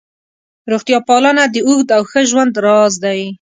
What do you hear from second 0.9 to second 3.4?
پالنه د اوږد او ښه ژوند راز دی.